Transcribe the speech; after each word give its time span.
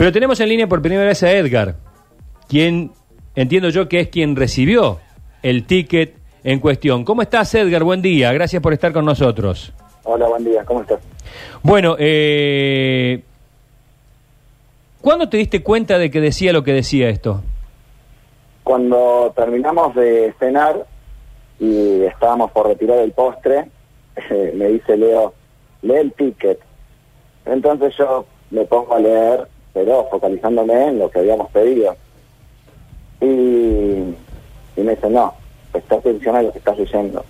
Pero 0.00 0.12
tenemos 0.12 0.40
en 0.40 0.48
línea 0.48 0.66
por 0.66 0.80
primera 0.80 1.04
vez 1.04 1.22
a 1.22 1.30
Edgar, 1.30 1.74
quien 2.48 2.90
entiendo 3.34 3.68
yo 3.68 3.86
que 3.86 4.00
es 4.00 4.08
quien 4.08 4.34
recibió 4.34 4.98
el 5.42 5.66
ticket 5.66 6.14
en 6.42 6.58
cuestión. 6.58 7.04
¿Cómo 7.04 7.20
estás, 7.20 7.54
Edgar? 7.54 7.84
Buen 7.84 8.00
día, 8.00 8.32
gracias 8.32 8.62
por 8.62 8.72
estar 8.72 8.94
con 8.94 9.04
nosotros. 9.04 9.74
Hola, 10.04 10.26
buen 10.26 10.42
día, 10.42 10.64
¿cómo 10.64 10.80
estás? 10.80 11.00
Bueno, 11.62 11.96
eh, 11.98 13.22
¿cuándo 15.02 15.28
te 15.28 15.36
diste 15.36 15.62
cuenta 15.62 15.98
de 15.98 16.10
que 16.10 16.22
decía 16.22 16.54
lo 16.54 16.64
que 16.64 16.72
decía 16.72 17.10
esto? 17.10 17.42
Cuando 18.64 19.34
terminamos 19.36 19.94
de 19.96 20.32
cenar 20.38 20.86
y 21.58 22.04
estábamos 22.04 22.52
por 22.52 22.68
retirar 22.68 23.00
el 23.00 23.12
postre, 23.12 23.66
me 24.54 24.66
dice 24.68 24.96
Leo, 24.96 25.34
lee 25.82 25.96
el 25.96 26.12
ticket. 26.14 26.58
Entonces 27.44 27.94
yo 27.98 28.24
me 28.50 28.64
pongo 28.64 28.94
a 28.94 28.98
leer, 28.98 29.46
pero 29.72 30.08
focalizándome 30.10 30.88
en 30.88 30.98
lo 30.98 31.10
que 31.10 31.20
habíamos 31.20 31.50
pedido. 31.50 31.96
Y, 33.20 33.26
y 33.26 34.82
me 34.82 34.94
dice, 34.94 35.10
no, 35.10 35.34
presta 35.72 35.96
atención 35.96 36.36
a 36.36 36.42
lo 36.42 36.52
que 36.52 36.58
estás 36.58 36.78
leyendo. 36.78 37.24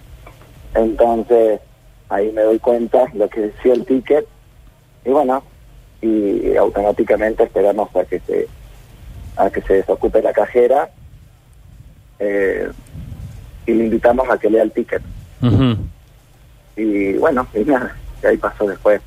Entonces 0.74 1.60
ahí 2.08 2.30
me 2.32 2.42
doy 2.42 2.58
cuenta 2.58 3.06
lo 3.14 3.28
que 3.28 3.40
decía 3.40 3.72
el 3.72 3.84
ticket 3.86 4.26
y 5.04 5.10
bueno, 5.10 5.42
y 6.02 6.56
automáticamente 6.56 7.44
esperamos 7.44 7.94
a 7.96 8.04
que 8.04 8.20
se 8.20 8.48
a 9.36 9.48
que 9.50 9.62
se 9.62 9.74
desocupe 9.74 10.20
la 10.20 10.32
cajera 10.32 10.90
eh, 12.18 12.68
y 13.66 13.72
le 13.72 13.84
invitamos 13.84 14.28
a 14.28 14.38
que 14.38 14.50
lea 14.50 14.62
el 14.62 14.72
ticket. 14.72 15.02
Y 16.76 17.14
bueno, 17.14 17.46
y 17.54 17.60
nada, 17.60 17.96
y 18.22 18.26
ahí 18.26 18.36
pasó 18.36 18.66
después 18.66 19.00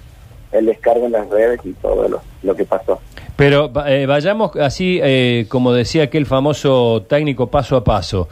el 0.52 0.66
descargo 0.66 1.06
en 1.06 1.12
las 1.12 1.30
redes 1.30 1.60
y 1.64 1.74
todo 1.74 2.08
lo, 2.08 2.22
lo 2.42 2.56
que 2.56 2.66
pasó. 2.66 3.00
Pero 3.36 3.72
eh, 3.88 4.06
vayamos 4.06 4.56
así, 4.58 5.00
eh, 5.02 5.46
como 5.50 5.74
decía 5.74 6.04
aquel 6.04 6.26
famoso 6.26 7.04
técnico, 7.10 7.48
paso 7.48 7.76
a 7.76 7.84
paso. 7.84 8.30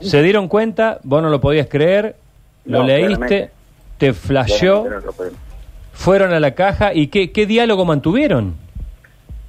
¿Se 0.00 0.22
dieron 0.22 0.46
cuenta? 0.48 1.00
¿Vos 1.02 1.22
no 1.22 1.30
lo 1.30 1.40
podías 1.40 1.66
creer? 1.68 2.14
¿Lo 2.64 2.80
No, 2.80 2.84
leíste? 2.84 3.06
claramente. 3.16 3.50
¿Te 3.98 4.12
flasheó? 4.12 4.82
Claramente 4.82 5.00
no 5.00 5.06
lo 5.06 5.12
podemos. 5.16 5.38
¿Fueron 5.92 6.32
a 6.32 6.40
la 6.40 6.54
caja? 6.54 6.92
¿Y 6.94 7.06
qué, 7.08 7.32
qué 7.32 7.46
diálogo 7.46 7.84
mantuvieron? 7.84 8.54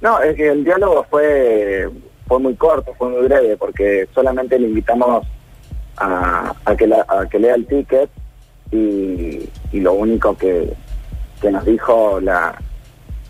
No, 0.00 0.20
es 0.22 0.34
que 0.36 0.48
el 0.48 0.64
diálogo 0.64 1.04
fue 1.10 1.88
fue 2.26 2.38
muy 2.40 2.54
corto, 2.56 2.92
fue 2.98 3.08
muy 3.08 3.22
breve, 3.26 3.56
porque 3.56 4.06
solamente 4.14 4.58
le 4.58 4.68
invitamos 4.68 5.26
a, 5.96 6.54
a 6.64 6.76
que, 6.76 6.86
la- 6.86 7.06
a 7.08 7.26
que 7.28 7.38
lea 7.38 7.54
el 7.54 7.66
ticket 7.66 8.10
y, 8.70 9.48
y 9.72 9.80
lo 9.80 9.94
único 9.94 10.36
que, 10.36 10.72
que 11.40 11.50
nos 11.50 11.64
dijo 11.64 12.20
la, 12.20 12.54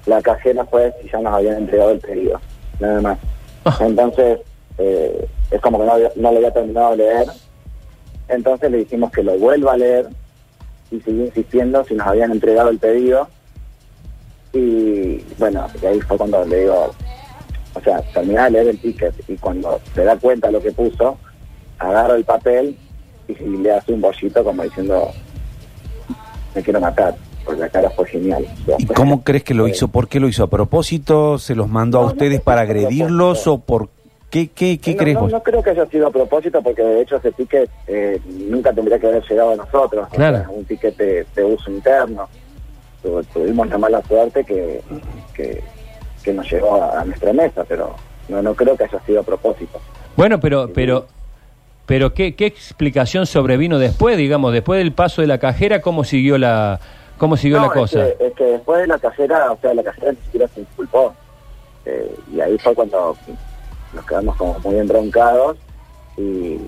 la 0.08 0.22
cajera 0.22 0.64
fue 0.64 0.92
si 1.02 1.08
ya 1.08 1.20
nos 1.20 1.34
habían 1.34 1.58
entregado 1.58 1.90
el 1.90 2.00
pedido, 2.00 2.40
nada 2.80 3.00
más. 3.00 3.18
Ah. 3.64 3.78
Entonces, 3.80 4.40
eh, 4.78 5.28
es 5.50 5.60
como 5.60 5.78
que 5.78 5.86
no, 5.86 5.94
no 6.16 6.30
lo 6.32 6.36
había 6.38 6.52
terminado 6.52 6.90
de 6.92 6.96
leer, 6.98 7.26
entonces 8.28 8.70
le 8.70 8.78
dijimos 8.78 9.10
que 9.12 9.22
lo 9.22 9.38
vuelva 9.38 9.74
a 9.74 9.76
leer 9.76 10.08
y 10.90 11.00
siguió 11.00 11.26
insistiendo 11.26 11.84
si 11.84 11.94
nos 11.94 12.06
habían 12.06 12.32
entregado 12.32 12.70
el 12.70 12.78
pedido 12.78 13.28
y 14.52 15.18
bueno, 15.38 15.66
y 15.82 15.86
ahí 15.86 16.00
fue 16.00 16.16
cuando 16.16 16.44
le 16.44 16.60
digo, 16.60 16.90
o 17.74 17.80
sea, 17.80 18.00
terminá 18.14 18.44
de 18.44 18.50
leer 18.52 18.68
el 18.68 18.80
ticket 18.80 19.14
y 19.28 19.36
cuando 19.36 19.80
se 19.94 20.04
da 20.04 20.16
cuenta 20.16 20.50
lo 20.50 20.62
que 20.62 20.72
puso, 20.72 21.18
agarra 21.78 22.14
el 22.16 22.24
papel 22.24 22.76
y 23.28 23.34
le 23.34 23.72
hace 23.72 23.92
un 23.92 24.00
bollito 24.00 24.42
como 24.42 24.62
diciendo, 24.62 25.10
me 26.54 26.62
quiero 26.62 26.80
matar, 26.80 27.14
la 27.56 27.68
cara 27.68 27.88
fue 27.90 28.06
genial. 28.06 28.44
O 28.62 28.64
sea, 28.66 28.76
¿Y 28.78 28.86
fue- 28.86 28.94
cómo 28.96 29.22
crees 29.22 29.44
que 29.44 29.54
lo 29.54 29.68
hizo? 29.68 29.88
¿Por 29.88 30.08
qué 30.08 30.20
lo 30.20 30.28
hizo? 30.28 30.42
¿A 30.44 30.50
propósito? 30.50 31.38
¿Se 31.38 31.54
los 31.54 31.68
mandó 31.68 31.98
No, 31.98 32.04
a 32.04 32.06
no 32.08 32.12
ustedes 32.12 32.40
para 32.40 32.62
agredirlos 32.62 33.46
o 33.46 33.58
por 33.58 33.88
qué? 34.30 34.48
¿Qué, 34.48 34.78
qué 34.78 34.92
no, 34.92 34.96
crees 34.98 35.14
no, 35.14 35.20
vos? 35.22 35.32
no 35.32 35.42
creo 35.42 35.62
que 35.62 35.70
haya 35.70 35.86
sido 35.86 36.08
a 36.08 36.10
propósito 36.10 36.60
porque 36.62 36.82
de 36.82 37.00
hecho 37.02 37.16
ese 37.16 37.32
ticket 37.32 37.70
eh, 37.86 38.20
nunca 38.48 38.72
tendría 38.72 38.98
que 38.98 39.06
haber 39.06 39.22
llegado 39.28 39.52
a 39.52 39.56
nosotros. 39.56 40.06
o 40.10 40.14
Claro. 40.14 40.38
sea, 40.38 40.50
un 40.50 40.64
ticket 40.64 40.96
de, 40.96 41.26
de 41.34 41.44
uso 41.44 41.70
interno. 41.70 42.28
Tu- 43.02 43.22
Tuvimos 43.32 43.68
la 43.68 43.78
mala 43.78 44.02
suerte 44.02 44.44
que, 44.44 44.80
que, 45.32 45.62
que 46.22 46.32
nos 46.34 46.50
llegó 46.50 46.82
a, 46.82 47.00
a 47.00 47.04
nuestra 47.04 47.32
mesa, 47.32 47.64
pero 47.68 47.94
no, 48.28 48.42
no 48.42 48.54
creo 48.54 48.76
que 48.76 48.84
haya 48.84 49.00
sido 49.06 49.20
a 49.20 49.22
propósito. 49.22 49.80
Bueno, 50.16 50.40
pero, 50.40 50.68
pero, 50.74 51.06
pero 51.86 52.12
¿qué, 52.12 52.34
qué 52.34 52.46
explicación 52.46 53.24
sobrevino 53.24 53.78
después, 53.78 54.18
digamos, 54.18 54.52
después 54.52 54.78
del 54.78 54.92
paso 54.92 55.22
de 55.22 55.28
la 55.28 55.38
cajera, 55.38 55.80
cómo 55.80 56.02
siguió 56.04 56.36
la, 56.38 56.80
cómo 57.18 57.36
siguió 57.36 57.58
No, 57.58 57.62
la 57.64 57.68
es 57.68 57.72
cosa? 57.74 58.04
que- 58.16 58.26
Es 58.26 58.32
que, 58.34 58.44
después 58.44 58.80
de 58.80 58.86
la 58.86 58.98
cajera, 58.98 59.52
o 59.52 59.58
sea, 59.60 59.74
la 59.74 59.82
cajera 59.82 60.12
ni 60.12 60.18
siquiera 60.24 60.48
se 60.48 60.60
disculpó. 60.60 61.14
Eh, 61.84 62.14
y 62.32 62.40
ahí 62.40 62.58
fue 62.58 62.74
cuando 62.74 63.16
nos 63.94 64.06
quedamos 64.06 64.36
como 64.36 64.58
muy 64.60 64.76
embroncados 64.78 65.56
y 66.16 66.58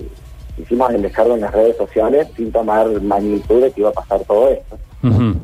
hicimos 0.57 0.91
el 0.93 1.01
descargo 1.01 1.35
en 1.35 1.41
las 1.41 1.51
redes 1.51 1.77
sociales 1.77 2.27
sin 2.35 2.51
tomar 2.51 2.87
magnitud 3.01 3.61
de 3.61 3.71
que 3.71 3.81
iba 3.81 3.89
a 3.89 3.93
pasar 3.93 4.19
todo 4.25 4.49
esto. 4.49 4.77
Ujú. 5.03 5.15
Ujú. 5.15 5.35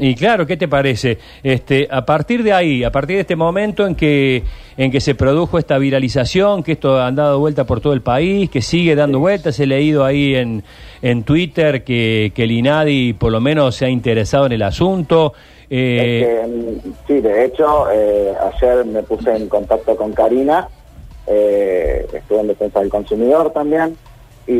Y 0.00 0.14
claro, 0.16 0.44
¿qué 0.44 0.56
te 0.56 0.66
parece? 0.66 1.18
Este, 1.42 1.86
a 1.90 2.04
partir 2.04 2.42
de 2.42 2.52
ahí, 2.52 2.82
a 2.82 2.90
partir 2.90 3.14
de 3.16 3.20
este 3.20 3.36
momento 3.36 3.86
en 3.86 3.94
que 3.94 4.42
en 4.76 4.90
que 4.90 5.00
se 5.00 5.14
produjo 5.14 5.58
esta 5.58 5.78
viralización, 5.78 6.62
que 6.62 6.72
esto 6.72 7.00
ha 7.00 7.10
dado 7.12 7.38
vuelta 7.38 7.64
por 7.64 7.80
todo 7.80 7.92
el 7.92 8.00
país, 8.00 8.48
que 8.50 8.60
sigue 8.62 8.94
dando 8.94 9.18
vueltas, 9.18 9.58
he 9.60 9.66
leído 9.66 10.04
ahí 10.04 10.34
en, 10.34 10.62
en 11.02 11.22
Twitter 11.24 11.82
que, 11.84 12.32
que 12.34 12.44
el 12.44 12.52
INADI 12.52 13.12
por 13.12 13.32
lo 13.32 13.40
menos 13.40 13.76
se 13.76 13.86
ha 13.86 13.88
interesado 13.88 14.46
en 14.46 14.52
el 14.52 14.62
asunto. 14.62 15.32
Eh, 15.70 16.22
Es 16.22 16.26
que, 16.26 16.90
sí, 17.06 17.20
de 17.20 17.44
hecho, 17.44 17.90
eh, 17.92 18.32
ayer 18.52 18.84
me 18.84 19.02
puse 19.02 19.34
en 19.34 19.48
contacto 19.48 19.96
con 19.96 20.12
Karina, 20.12 20.68
eh, 21.26 22.06
estuve 22.12 22.40
en 22.40 22.46
defensa 22.48 22.80
del 22.80 22.88
consumidor 22.88 23.52
también, 23.52 23.96
y, 24.46 24.52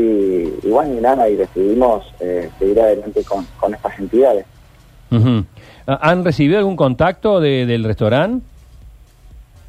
y 0.63 0.69
bueno, 0.69 0.93
y 0.97 1.01
nada, 1.01 1.27
y 1.29 1.35
decidimos 1.35 2.05
eh, 2.19 2.49
seguir 2.59 2.79
adelante 2.79 3.23
con, 3.23 3.45
con 3.59 3.73
estas 3.73 3.97
entidades. 3.99 4.45
Ujú. 5.11 5.45
¿Han 5.85 6.23
recibido 6.23 6.59
algún 6.59 6.75
contacto 6.75 7.39
de- 7.39 7.65
del 7.65 7.83
restaurante? 7.83 8.45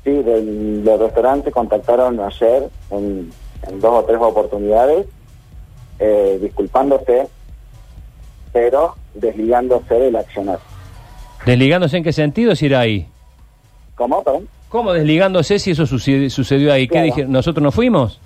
Sí, 0.05 0.11
del, 0.11 0.85
del 0.85 0.99
restaurante 0.99 1.51
contactaron 1.51 2.19
ayer 2.21 2.69
en, 2.91 3.31
en 3.69 3.81
dos 3.81 4.03
o 4.03 4.05
tres 4.05 4.19
oportunidades, 4.21 5.07
eh, 5.99 6.39
disculpándose, 6.41 7.29
pero 8.53 8.97
desligándose 9.15 9.95
del 9.95 10.17
accionar. 10.17 10.59
¿Desligándose 11.47 11.97
en 11.99 12.05
qué 12.05 12.13
sentido 12.13 12.55
si 12.55 12.67
era 12.67 12.81
ahí? 12.81 13.07
¿Cómo, 13.95 14.23
perdón? 14.23 14.49
¿Cómo 14.69 14.93
desligándose 14.93 15.59
si 15.59 15.73
eso 15.73 15.87
sucedió 15.87 16.73
ahí? 16.73 16.87
¿Qué 16.87 16.93
Claro. 16.93 17.07
dije? 17.07 17.25
¿Nosotros 17.27 17.63
no 17.63 17.73
fuimos? 17.73 18.21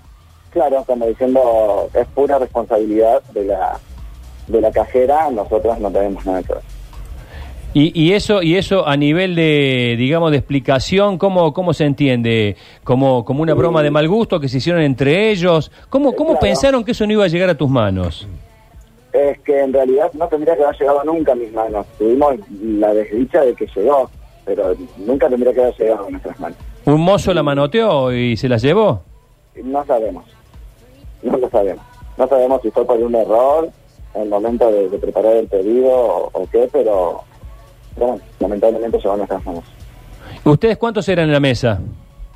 Claro, 0.51 0.85
como 0.87 1.07
diciendo, 1.07 1.89
es 1.95 2.07
pura 2.09 2.39
responsabilidad 2.39 3.23
de 3.33 3.45
la, 3.47 3.79
de 4.47 4.61
la 4.61 4.71
cajera, 4.71 5.31
nosotros 5.31 5.79
no 5.81 5.91
tenemos 5.91 6.25
nada 6.27 6.43
que 6.43 6.53
ver. 6.55 6.63
Y, 7.75 7.91
y 8.01 8.13
eso 8.13 8.41
y 8.43 8.55
eso 8.57 8.87
a 8.87 8.97
nivel 8.97 9.35
de 9.35 9.97
digamos 9.99 10.31
de 10.31 10.37
explicación 10.39 11.19
cómo 11.19 11.53
cómo 11.53 11.75
se 11.75 11.85
entiende 11.85 12.57
como 12.85 13.25
como 13.25 13.43
una 13.43 13.53
broma 13.55 13.83
de 13.83 13.91
mal 13.91 14.09
gusto 14.09 14.39
que 14.39 14.49
se 14.49 14.59
hicieron 14.59 14.81
entre 14.83 15.31
ellos 15.33 15.73
cómo 15.91 16.13
cómo 16.15 16.31
Claro. 16.31 16.41
pensaron 16.41 16.85
que 16.85 16.93
eso 16.93 17.05
no 17.05 17.13
iba 17.15 17.25
a 17.25 17.29
llegar 17.29 17.51
a 17.51 17.57
tus 17.57 17.69
manos 17.69 18.29
Es 19.13 19.41
que 19.41 19.61
en 19.61 19.73
realidad 19.73 20.11
no 20.15 20.29
tendría 20.29 20.57
que 20.57 20.63
haber 20.63 20.77
llegado 20.79 21.03
nunca 21.05 21.33
a 21.33 21.35
mis 21.35 21.53
manos. 21.53 21.85
Tuvimos 21.99 22.35
la 22.63 22.95
desdicha 22.95 23.41
de 23.43 23.55
que 23.55 23.67
llegó, 23.75 24.09
pero 24.45 24.75
nunca 24.99 25.29
tendría 25.29 25.53
que 25.53 25.61
haber 25.63 25.75
llegado 25.77 26.07
a 26.07 26.11
nuestras 26.11 26.39
manos. 26.41 26.59
un 26.85 27.01
mozo 27.01 27.35
la 27.35 27.43
manoteó 27.43 28.13
y 28.13 28.37
se 28.37 28.49
la 28.49 28.57
llevó 28.59 29.03
No 29.63 29.85
sabemos. 29.85 30.25
No 31.23 31.37
lo 31.39 31.49
sabemos. 31.51 31.85
No 32.19 32.29
sabemos 32.29 32.63
si 32.63 32.71
fue 32.71 32.85
por 32.87 32.99
un 32.99 33.15
error 33.17 33.69
en 34.15 34.23
el 34.23 34.29
momento 34.29 34.71
de, 34.71 34.89
de 34.89 34.99
preparar 34.99 35.35
el 35.37 35.47
pedido 35.49 35.91
o, 35.91 36.31
o 36.33 36.49
qué, 36.53 36.69
pero, 36.73 37.23
pero 37.95 38.07
bueno, 38.09 38.23
lamentablemente 38.41 38.99
llegó 38.99 39.13
a 39.13 39.17
nuestras 39.17 39.45
manos. 39.45 39.65
ustedes 40.45 40.77
cuántos 40.77 41.09
eran 41.09 41.27
en 41.27 41.33
la 41.33 41.41
mesa 41.41 41.81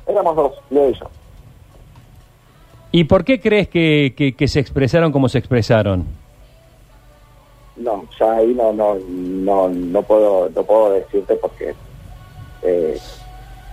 Éramos 0.07 0.35
dos, 0.35 0.53
Leo 0.71 0.89
y 0.89 0.93
yo. 0.93 1.09
y 2.91 3.03
por 3.03 3.23
qué 3.23 3.39
crees 3.39 3.67
que, 3.67 4.13
que, 4.17 4.33
que 4.35 4.47
se 4.47 4.59
expresaron 4.59 5.11
como 5.11 5.29
se 5.29 5.37
expresaron 5.37 6.05
No, 7.75 8.03
ya 8.19 8.33
ahí 8.33 8.53
no 8.53 8.73
no 8.73 8.95
no 9.07 9.69
no 9.69 10.01
puedo 10.03 10.49
no 10.49 10.63
puedo 10.63 10.91
decirte 10.93 11.35
porque 11.35 11.73
eh, 12.61 12.97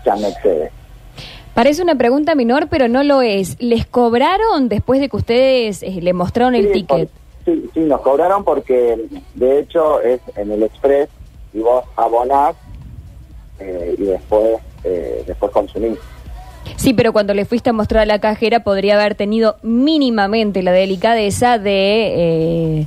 ya 0.05 0.15
me 0.17 0.29
excede. 0.29 0.71
Parece 1.55 1.83
una 1.83 1.97
pregunta 1.97 2.35
menor, 2.37 2.69
pero 2.69 2.87
no 2.87 3.03
lo 3.03 3.23
es. 3.23 3.57
¿Les 3.61 3.85
cobraron 3.87 4.69
después 4.69 5.01
de 5.01 5.09
que 5.09 5.17
ustedes 5.17 5.83
eh, 5.83 6.01
le 6.03 6.13
mostraron 6.13 6.55
el 6.55 6.67
Sí, 6.67 6.73
ticket? 6.75 7.09
por- 7.09 7.55
sí, 7.55 7.71
sí, 7.75 7.81
nos 7.81 8.01
cobraron 8.03 8.45
porque 8.45 9.07
de 9.35 9.59
hecho 9.61 10.01
es 10.03 10.21
en 10.37 10.53
el 10.53 10.63
Express 10.63 11.09
y 11.57 11.61
vos 11.61 11.85
abonás 11.97 12.55
eh, 13.59 13.95
y 13.99 14.03
después 14.03 14.59
eh, 14.85 15.25
después 15.27 15.51
consumís. 15.53 15.99
Sí, 16.77 16.93
pero 16.95 17.13
cuando 17.13 17.33
le 17.33 17.45
fuiste 17.45 17.71
a 17.71 17.73
mostrar 17.73 18.03
a 18.03 18.07
la 18.07 18.19
cajera 18.21 18.61
podría 18.61 18.97
haber 19.01 19.15
tenido 19.15 19.57
mínimamente 19.63 20.63
la 20.63 20.73
delicadeza 20.73 21.59
de, 21.59 22.81
eh, 22.81 22.87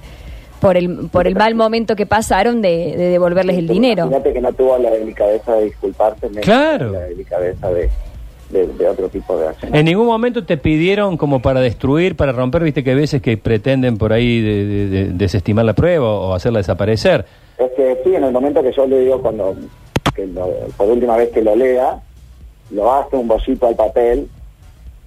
por 0.60 0.78
el, 0.78 1.08
por 1.12 1.26
el 1.28 1.36
mal 1.36 1.56
momento 1.56 1.96
que 1.96 2.06
pasaron 2.06 2.62
de, 2.62 2.94
de 2.96 3.10
devolverles 3.10 3.58
el 3.58 3.68
dinero. 3.68 4.04
Imagínate 4.04 4.34
que 4.34 4.42
no 4.42 4.54
tuvo 4.54 4.78
la 4.78 4.92
delicadeza 4.92 5.56
de 5.56 5.66
disculparse, 5.66 6.28
Claro. 6.42 6.92
la 6.92 7.00
delicadeza 7.02 7.72
de, 7.72 7.90
de, 8.50 8.68
de 8.68 8.88
otro 8.88 9.08
tipo 9.10 9.38
de 9.38 9.48
acción. 9.48 9.74
En 9.74 9.86
ningún 9.86 10.06
momento 10.06 10.44
te 10.44 10.58
pidieron 10.58 11.16
como 11.18 11.42
para 11.42 11.62
destruir, 11.62 12.16
para 12.18 12.34
romper, 12.34 12.64
viste 12.64 12.84
que 12.84 12.90
hay 12.92 12.98
veces 12.98 13.22
que 13.22 13.38
pretenden 13.38 13.98
por 13.98 14.12
ahí 14.14 14.42
de- 14.42 14.66
de- 14.66 14.88
de- 14.88 15.06
desestimar 15.14 15.64
la 15.66 15.74
prueba 15.74 16.06
o 16.08 16.34
hacerla 16.36 16.60
desaparecer. 16.60 17.26
Es 17.60 17.72
que 17.76 18.02
sí, 18.04 18.16
en 18.16 18.24
el 18.24 18.32
momento 18.32 18.64
que 18.64 18.72
yo 18.72 18.88
le 18.88 19.00
digo, 19.02 19.22
cuando 19.22 19.56
que 20.16 20.26
lo- 20.28 20.50
por 20.78 20.88
última 20.90 21.18
vez 21.18 21.30
que 21.30 21.42
lo 21.42 21.56
lea, 21.56 22.02
lo 22.72 22.94
hace 22.94 23.16
un 23.16 23.28
bollito 23.28 23.68
al 23.68 23.76
papel 23.76 24.28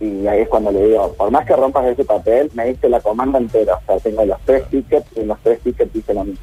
y 0.01 0.27
ahí 0.27 0.41
es 0.41 0.49
cuando 0.49 0.71
le 0.73 0.85
digo, 0.87 1.13
por 1.15 1.31
más 1.31 1.47
que 1.47 1.55
rompas 1.57 1.87
ese 1.87 2.05
papel, 2.05 2.51
me 2.55 2.67
diste 2.67 2.89
la 2.89 3.01
comanda 3.01 3.39
entera. 3.39 3.77
O 3.77 3.81
sea, 3.87 3.99
tengo 3.99 4.25
los 4.25 4.39
tres 4.45 4.65
tickets 4.71 5.07
y 5.17 5.21
en 5.21 5.29
los 5.29 5.39
tres 5.43 5.61
tickets 5.61 5.93
dice 5.93 6.13
lo 6.15 6.25
mismo. 6.25 6.41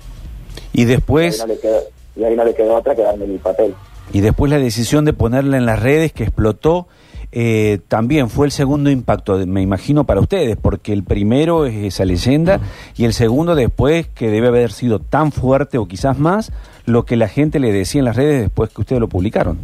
Y 0.74 0.80
Y 0.80 0.82
ahí, 0.84 0.86
después, 0.88 1.40
no 1.40 1.48
le 1.48 1.60
quedó, 1.60 1.80
y 2.16 2.24
ahí 2.24 2.36
no 2.36 2.44
le 2.46 2.54
quedó 2.54 2.76
otra 2.76 2.96
que 2.96 3.02
darme 3.04 3.26
mi 3.28 3.38
papel. 3.38 3.74
y 4.12 4.22
después 4.22 4.50
la 4.52 4.58
decisión 4.60 5.06
de 5.06 5.14
ponerla 5.14 5.58
en 5.58 5.66
las 5.68 5.80
redes 5.82 6.12
que 6.14 6.24
explotó, 6.24 6.88
eh, 7.31 7.80
también 7.88 8.30
fue 8.30 8.48
el 8.48 8.52
segundo 8.52 8.90
impacto, 8.90 9.38
me 9.46 9.62
imagino, 9.62 10.04
para 10.04 10.20
ustedes, 10.20 10.58
porque 10.58 10.94
el 10.94 11.04
primero 11.04 11.66
es 11.66 11.76
esa 11.76 12.06
leyenda 12.06 12.60
y 12.98 13.06
el 13.06 13.14
segundo 13.14 13.56
después, 13.56 14.08
que 14.08 14.30
debe 14.30 14.48
haber 14.48 14.72
sido 14.72 15.00
tan 15.00 15.31
fuerte 15.31 15.78
o 15.78 15.88
quizás 15.88 16.18
más, 16.18 16.52
lo 16.86 17.06
que 17.06 17.16
la 17.16 17.28
gente 17.28 17.60
le 17.60 17.72
decía 17.72 18.00
en 18.00 18.06
las 18.06 18.16
redes 18.16 18.42
después 18.42 18.72
que 18.72 18.81
ustedes 18.81 19.00
lo 19.00 19.08
publicaron. 19.08 19.60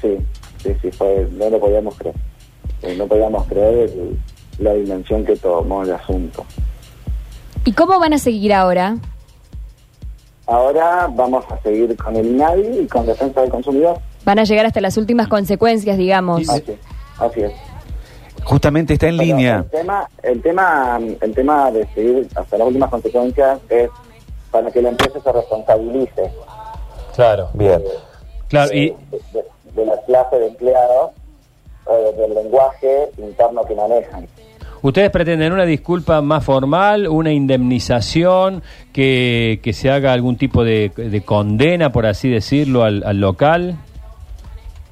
Sí, 0.00 0.16
sí, 0.62 0.70
sí, 0.82 0.90
fue, 0.90 1.28
no 1.32 1.48
lo 1.48 1.60
podíamos 1.60 1.94
creer. 1.96 2.16
Eh, 2.82 2.94
no 2.98 3.06
podíamos 3.06 3.46
creer 3.46 3.90
el- 3.90 4.18
la 4.58 4.72
dimensión 4.74 5.24
que 5.24 5.36
tomó 5.36 5.82
el 5.82 5.92
asunto. 5.92 6.44
¿Y 7.64 7.72
cómo 7.72 7.98
van 8.00 8.14
a 8.14 8.18
seguir 8.18 8.52
ahora? 8.54 8.96
Ahora 10.46 11.08
vamos 11.12 11.44
a 11.50 11.60
seguir 11.62 11.96
con 11.96 12.14
el 12.16 12.26
INADI 12.26 12.80
y 12.82 12.86
con 12.86 13.04
Defensa 13.04 13.40
del 13.40 13.50
Consumidor. 13.50 13.98
Van 14.24 14.38
a 14.38 14.44
llegar 14.44 14.64
hasta 14.66 14.80
las 14.80 14.96
últimas 14.96 15.26
consecuencias, 15.28 15.98
digamos. 15.98 16.48
Así, 16.48 16.62
así 17.18 17.42
es. 17.42 17.52
Justamente 18.44 18.92
está 18.94 19.08
en 19.08 19.16
Pero 19.16 19.26
línea. 19.26 19.56
El 19.56 19.70
tema, 19.70 20.08
el 20.22 20.42
tema, 20.42 21.00
el 21.20 21.34
tema 21.34 21.70
de 21.72 21.86
seguir 21.94 22.28
hasta 22.34 22.58
las 22.58 22.66
últimas 22.68 22.90
consecuencias 22.90 23.58
es 23.68 23.90
para 24.50 24.70
que 24.70 24.80
la 24.82 24.90
empresa 24.90 25.18
se 25.20 25.32
responsabilice 25.32 26.30
Claro. 27.14 27.48
Bien. 27.54 27.82
Claro, 28.48 28.70
de, 28.70 28.76
y 28.76 28.88
de- 29.32 29.44
de 29.74 29.84
la 29.86 29.96
clase 30.06 30.36
de 30.38 30.46
empleados 30.48 31.10
o 31.86 32.12
del 32.20 32.34
lenguaje 32.34 33.08
interno 33.18 33.64
que 33.64 33.74
manejan. 33.74 34.26
ustedes 34.82 35.10
pretenden 35.10 35.52
una 35.52 35.64
disculpa 35.64 36.20
más 36.22 36.44
formal, 36.44 37.08
una 37.08 37.32
indemnización, 37.32 38.62
que, 38.92 39.60
que 39.62 39.72
se 39.72 39.90
haga 39.90 40.12
algún 40.12 40.36
tipo 40.36 40.62
de, 40.64 40.90
de 40.94 41.20
condena, 41.22 41.90
por 41.90 42.06
así 42.06 42.28
decirlo, 42.30 42.84
al, 42.84 43.02
al 43.04 43.18
local. 43.20 43.76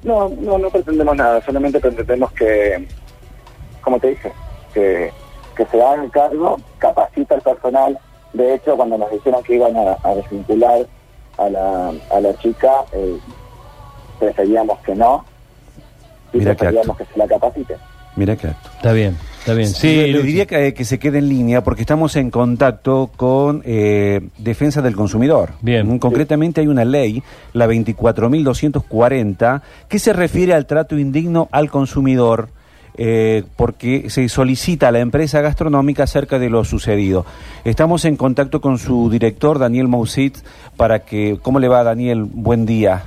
No, 0.05 0.29
no, 0.29 0.59
no 0.59 0.69
pretendemos 0.69 1.15
nada, 1.15 1.41
solamente 1.43 1.79
pretendemos 1.79 2.31
que, 2.33 2.87
como 3.81 3.99
te 3.99 4.09
dije, 4.09 4.31
que, 4.71 5.11
que 5.57 5.65
se 5.65 5.81
haga 5.81 6.03
el 6.03 6.11
cargo, 6.11 6.57
capacita 6.77 7.33
al 7.35 7.41
personal. 7.41 7.99
De 8.33 8.53
hecho, 8.53 8.75
cuando 8.75 8.99
nos 8.99 9.09
dijeron 9.09 9.41
que 9.43 9.55
iban 9.55 9.75
a, 9.75 9.97
a 10.03 10.13
desvincular 10.13 10.85
a 11.39 11.49
la, 11.49 11.93
a 12.11 12.19
la 12.21 12.37
chica, 12.37 12.71
eh, 12.93 13.17
preferíamos 14.19 14.77
que 14.81 14.93
no, 14.93 15.25
y 16.33 16.37
Mira 16.37 16.53
preferíamos 16.53 16.97
que 16.97 17.05
se 17.05 17.17
la 17.17 17.27
capacite. 17.27 17.75
Mira 18.15 18.33
acto. 18.33 18.49
Está 18.75 18.91
bien, 18.93 19.17
está 19.45 19.53
bien. 19.53 19.69
Sí, 19.69 20.11
le 20.11 20.23
diría 20.23 20.47
que, 20.47 20.73
que 20.73 20.85
se 20.85 20.97
quede 20.97 21.19
en 21.19 21.29
línea 21.29 21.63
porque 21.63 21.81
estamos 21.81 22.15
en 22.15 22.31
contacto 22.31 23.11
con 23.15 23.61
eh, 23.63 24.21
Defensa 24.39 24.81
del 24.81 24.95
Consumidor. 24.95 25.51
Bien. 25.61 25.87
Mm, 25.87 25.99
Concretamente 25.99 26.61
hay 26.61 26.67
una 26.67 26.83
ley, 26.83 27.21
la 27.53 27.67
24.240, 27.67 29.61
que 29.87 29.99
se 29.99 30.13
refiere 30.13 30.55
al 30.55 30.65
trato 30.65 30.97
indigno 30.97 31.47
al 31.51 31.69
consumidor 31.69 32.49
eh, 32.97 33.43
porque 33.55 34.09
se 34.09 34.27
solicita 34.29 34.87
a 34.87 34.91
la 34.91 34.99
empresa 34.99 35.41
gastronómica 35.41 36.03
acerca 36.03 36.39
de 36.39 36.49
lo 36.49 36.63
sucedido. 36.63 37.25
Estamos 37.65 38.03
en 38.05 38.15
contacto 38.15 38.61
con 38.61 38.79
su 38.79 39.11
director, 39.11 39.59
Daniel 39.59 39.87
Mousit, 39.87 40.37
para 40.75 40.99
que... 40.99 41.37
¿Cómo 41.41 41.59
le 41.59 41.67
va, 41.67 41.83
Daniel? 41.83 42.23
Buen 42.23 42.65
día. 42.65 43.03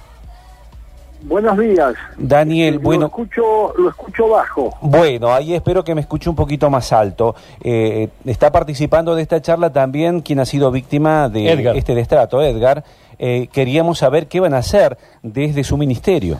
Buenos 1.22 1.58
días. 1.58 1.94
Daniel, 2.16 2.74
Lo 2.74 2.80
bueno... 2.80 3.06
escucho, 3.06 3.74
lo 3.76 3.88
escucho 3.90 4.28
bajo. 4.28 4.70
Bueno, 4.80 5.32
ahí 5.32 5.54
espero 5.54 5.82
que 5.82 5.94
me 5.94 6.00
escuche 6.00 6.30
un 6.30 6.36
poquito 6.36 6.70
más 6.70 6.92
alto. 6.92 7.34
Eh, 7.60 8.08
está 8.24 8.52
participando 8.52 9.14
de 9.16 9.22
esta 9.22 9.42
charla 9.42 9.72
también 9.72 10.20
quien 10.20 10.38
ha 10.38 10.44
sido 10.44 10.70
víctima 10.70 11.28
de 11.28 11.50
Edgar. 11.50 11.76
este 11.76 11.94
destrato, 11.94 12.40
Edgar. 12.42 12.84
Eh, 13.18 13.48
queríamos 13.52 13.98
saber 13.98 14.28
qué 14.28 14.38
van 14.38 14.54
a 14.54 14.58
hacer 14.58 14.96
desde 15.22 15.64
su 15.64 15.76
ministerio. 15.76 16.38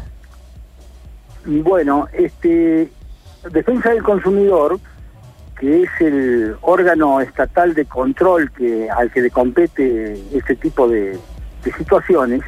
Bueno, 1.45 2.07
este 2.13 2.89
Defensa 3.51 3.91
del 3.91 4.03
Consumidor, 4.03 4.79
que 5.59 5.83
es 5.83 5.91
el 6.01 6.57
órgano 6.61 7.21
estatal 7.21 7.75
de 7.75 7.85
control 7.85 8.53
que 8.53 8.89
al 8.91 9.11
que 9.11 9.23
le 9.23 9.31
compete 9.31 10.21
este 10.33 10.55
tipo 10.55 10.87
de, 10.89 11.19
de 11.65 11.73
situaciones, 11.77 12.43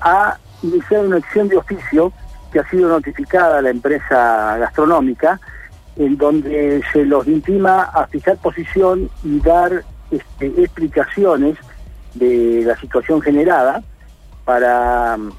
ha 0.00 0.36
iniciado 0.62 1.06
una 1.06 1.16
acción 1.16 1.48
de 1.48 1.56
oficio 1.56 2.12
que 2.52 2.60
ha 2.60 2.68
sido 2.68 2.88
notificada 2.88 3.58
a 3.58 3.62
la 3.62 3.70
empresa 3.70 4.56
gastronómica, 4.58 5.40
en 5.96 6.16
donde 6.16 6.82
se 6.92 7.04
los 7.04 7.26
intima 7.26 7.82
a 7.82 8.06
fijar 8.06 8.36
posición 8.38 9.10
y 9.22 9.40
dar 9.40 9.84
este, 10.10 10.46
explicaciones 10.62 11.56
de 12.14 12.62
la 12.64 12.76
situación 12.76 13.20
generada 13.20 13.82
para 14.44 15.16
mm, 15.16 15.30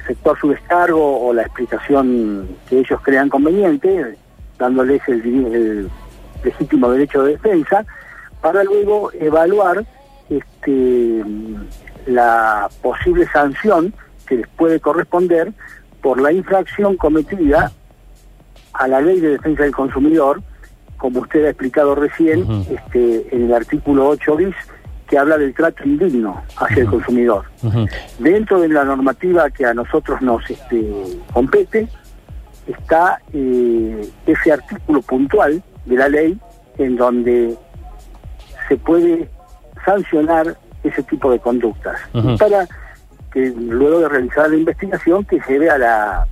efectuar 0.00 0.38
su 0.40 0.48
descargo 0.48 1.26
o 1.26 1.32
la 1.32 1.42
explicación 1.42 2.48
que 2.68 2.80
ellos 2.80 3.00
crean 3.02 3.28
conveniente, 3.28 4.16
dándoles 4.58 5.02
el, 5.08 5.20
el 5.54 5.90
legítimo 6.42 6.90
derecho 6.90 7.22
de 7.22 7.32
defensa, 7.32 7.84
para 8.40 8.64
luego 8.64 9.10
evaluar 9.12 9.84
este, 10.28 11.24
la 12.06 12.68
posible 12.82 13.26
sanción 13.28 13.92
que 14.26 14.36
les 14.36 14.48
puede 14.48 14.80
corresponder 14.80 15.52
por 16.02 16.20
la 16.20 16.32
infracción 16.32 16.96
cometida 16.96 17.72
a 18.72 18.88
la 18.88 19.00
ley 19.00 19.20
de 19.20 19.30
defensa 19.30 19.62
del 19.62 19.74
consumidor, 19.74 20.42
como 20.96 21.20
usted 21.20 21.44
ha 21.44 21.50
explicado 21.50 21.94
recién, 21.94 22.46
este, 22.70 23.34
en 23.34 23.44
el 23.46 23.54
artículo 23.54 24.08
8 24.08 24.36
bis, 24.36 24.54
que 25.08 25.18
habla 25.18 25.38
del 25.38 25.54
trato 25.54 25.84
indigno 25.84 26.42
hacia 26.56 26.82
el 26.82 26.88
consumidor. 26.88 27.44
Dentro 28.18 28.60
de 28.60 28.68
la 28.68 28.84
normativa 28.84 29.50
que 29.50 29.64
a 29.64 29.72
nosotros 29.72 30.20
nos 30.20 30.48
este, 30.50 30.84
compete 31.32 31.88
está 32.66 33.20
eh, 33.32 34.08
ese 34.26 34.52
artículo 34.52 35.00
puntual 35.02 35.62
de 35.84 35.96
la 35.96 36.08
ley 36.08 36.38
en 36.78 36.96
donde 36.96 37.56
se 38.68 38.76
puede 38.76 39.28
sancionar 39.84 40.56
ese 40.82 41.02
tipo 41.04 41.30
de 41.30 41.38
conductas. 41.38 42.00
Y 42.12 42.36
para 42.36 42.66
que 43.32 43.52
luego 43.56 44.00
de 44.00 44.08
realizar 44.08 44.48
la 44.50 44.56
investigación 44.56 45.24
que 45.24 45.38
lleve 45.48 45.68
a 45.70 45.78
la 45.78 46.26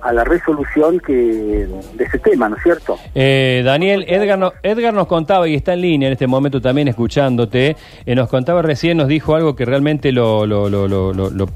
a 0.00 0.12
la 0.12 0.22
resolución 0.22 1.00
que 1.00 1.12
de 1.12 2.04
ese 2.04 2.18
tema, 2.20 2.48
¿no 2.48 2.54
es 2.56 2.62
cierto? 2.62 2.96
Eh, 3.16 3.62
Daniel, 3.64 4.04
Edgar, 4.06 4.38
no- 4.38 4.52
Edgar 4.62 4.94
nos 4.94 5.08
contaba, 5.08 5.48
y 5.48 5.56
está 5.56 5.72
en 5.74 5.80
línea 5.80 6.06
en 6.06 6.12
este 6.12 6.28
momento 6.28 6.60
también 6.60 6.86
escuchándote, 6.86 7.76
eh, 8.06 8.14
nos 8.14 8.28
contaba 8.28 8.62
recién, 8.62 8.96
nos 8.96 9.08
dijo 9.08 9.34
algo 9.34 9.56
que 9.56 9.64
realmente 9.64 10.12
lo, 10.12 10.46
lo, 10.46 10.68
lo, 10.68 10.86
lo, 10.86 11.12
lo- 11.12 11.30
lo- 11.30 11.48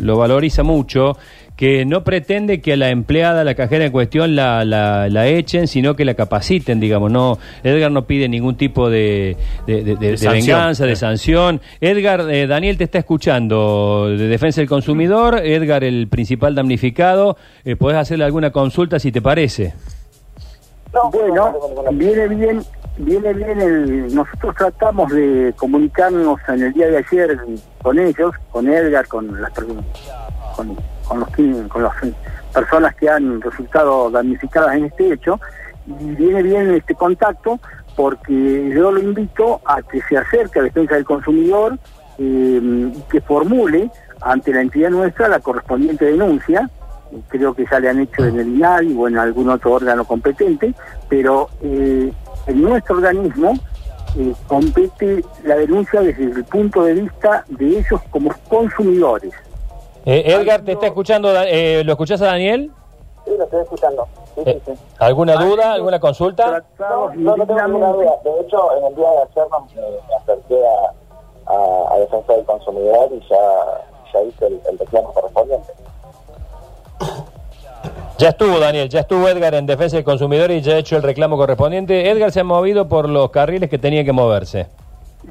lo 0.00 0.16
valoriza 0.16 0.62
mucho, 0.62 1.18
que 1.60 1.84
no 1.84 2.02
pretende 2.04 2.62
que 2.62 2.72
a 2.72 2.76
la 2.78 2.88
empleada, 2.88 3.42
a 3.42 3.44
la 3.44 3.54
cajera 3.54 3.84
en 3.84 3.92
cuestión, 3.92 4.34
la, 4.34 4.64
la, 4.64 5.10
la 5.10 5.26
echen, 5.26 5.68
sino 5.68 5.94
que 5.94 6.06
la 6.06 6.14
capaciten, 6.14 6.80
digamos. 6.80 7.12
no 7.12 7.36
Edgar 7.62 7.92
no 7.92 8.06
pide 8.06 8.30
ningún 8.30 8.56
tipo 8.56 8.88
de, 8.88 9.36
de, 9.66 9.84
de- 9.84 9.96
de- 9.96 10.10
de 10.12 10.16
sanción. 10.16 10.56
venganza, 10.58 10.86
de 10.86 10.96
sanción. 10.96 11.60
Edgar, 11.82 12.22
eh, 12.30 12.46
Daniel 12.46 12.78
te 12.78 12.84
está 12.84 12.96
escuchando, 12.98 14.08
de 14.08 14.26
Defensa 14.28 14.62
del 14.62 14.70
Consumidor, 14.70 15.38
Edgar 15.44 15.84
el 15.84 16.08
principal 16.08 16.54
damnificado, 16.54 17.36
eh, 17.66 17.76
podés 17.76 17.98
hacerle 17.98 18.24
alguna 18.24 18.50
consulta 18.50 18.98
si 18.98 19.12
te 19.12 19.20
parece. 19.20 19.74
bueno, 21.12 21.54
viene 21.92 22.26
bien, 22.28 22.62
viene 22.96 23.34
bien 23.34 23.60
el, 23.60 24.14
nosotros 24.14 24.54
tratamos 24.56 25.12
de 25.12 25.52
comunicarnos 25.56 26.38
en 26.48 26.62
el 26.62 26.72
día 26.72 26.86
de 26.88 26.96
ayer 26.96 27.38
con 27.82 27.98
ellos, 27.98 28.32
con 28.50 28.66
Edgar, 28.66 29.06
con 29.06 29.40
las 29.42 29.50
per- 29.52 29.66
con, 30.56 30.76
con 31.68 31.82
las 31.82 31.94
personas 32.52 32.94
que 32.94 33.08
han 33.08 33.40
resultado 33.40 34.10
damnificadas 34.10 34.76
en 34.76 34.86
este 34.86 35.12
hecho, 35.12 35.40
y 35.86 36.14
viene 36.14 36.42
bien 36.42 36.74
este 36.74 36.94
contacto 36.94 37.58
porque 37.96 38.70
yo 38.74 38.92
lo 38.92 39.00
invito 39.00 39.60
a 39.64 39.82
que 39.82 40.00
se 40.02 40.16
acerque 40.16 40.60
a 40.60 40.62
Defensa 40.62 40.94
del 40.94 41.04
Consumidor 41.04 41.78
eh, 42.18 42.60
y 42.94 43.02
que 43.10 43.20
formule 43.20 43.90
ante 44.20 44.52
la 44.52 44.60
entidad 44.60 44.90
nuestra 44.90 45.28
la 45.28 45.40
correspondiente 45.40 46.04
denuncia 46.04 46.70
creo 47.28 47.54
que 47.54 47.64
ya 47.70 47.80
le 47.80 47.88
han 47.88 48.00
hecho 48.00 48.24
en 48.24 48.38
el 48.38 48.48
INADI 48.48 48.94
o 48.96 49.08
en 49.08 49.18
algún 49.18 49.50
otro 49.50 49.72
órgano 49.72 50.04
competente, 50.04 50.74
pero 51.08 51.48
eh, 51.62 52.12
en 52.46 52.62
nuestro 52.62 52.96
organismo 52.96 53.54
eh, 54.16 54.34
compete 54.46 55.24
la 55.44 55.56
denuncia 55.56 56.00
desde 56.00 56.24
el 56.24 56.44
punto 56.44 56.84
de 56.84 56.94
vista 56.94 57.44
de 57.48 57.78
ellos 57.78 58.00
como 58.10 58.32
consumidores. 58.48 59.32
Eh, 60.06 60.22
Edgar, 60.26 60.62
¿te 60.62 60.72
está 60.72 60.86
escuchando? 60.86 61.30
Eh, 61.42 61.82
¿Lo 61.84 61.92
escuchás 61.92 62.20
a 62.22 62.26
Daniel? 62.26 62.70
Sí, 63.24 63.32
lo 63.36 63.44
estoy 63.44 63.60
escuchando. 63.62 64.08
Sí, 64.34 64.42
Eh, 64.46 64.60
¿Alguna 64.98 65.34
duda? 65.36 65.74
¿Alguna 65.74 66.00
consulta? 66.00 66.62
No, 66.78 67.36
no 67.36 67.46
tengo 67.46 67.62
ninguna 67.66 67.88
duda. 67.92 68.12
De 68.24 68.40
hecho, 68.40 68.76
en 68.78 68.84
el 68.86 68.94
día 68.94 69.10
de 69.10 69.18
ayer 69.18 69.46
me, 69.76 69.82
me 69.82 70.16
acerqué 70.16 70.60
a, 70.66 71.52
a, 71.52 71.94
a 71.94 71.98
Defensa 71.98 72.32
del 72.32 72.44
Consumidor 72.46 73.08
y 73.12 73.20
ya, 73.28 73.36
ya 74.12 74.22
hice 74.22 74.46
el, 74.46 74.60
el 74.70 74.78
reclamo 74.78 75.12
correspondiente. 75.12 75.72
Ya 78.18 78.28
estuvo, 78.28 78.58
Daniel, 78.58 78.88
ya 78.90 79.00
estuvo 79.00 79.28
Edgar 79.28 79.54
en 79.54 79.64
Defensa 79.66 79.96
del 79.96 80.04
Consumidor 80.04 80.50
y 80.50 80.60
ya 80.60 80.74
ha 80.74 80.78
hecho 80.78 80.96
el 80.96 81.02
reclamo 81.02 81.36
correspondiente. 81.38 82.10
Edgar 82.10 82.30
se 82.32 82.40
ha 82.40 82.44
movido 82.44 82.86
por 82.88 83.08
los 83.08 83.30
carriles 83.30 83.70
que 83.70 83.78
tenía 83.78 84.04
que 84.04 84.12
moverse. 84.12 84.66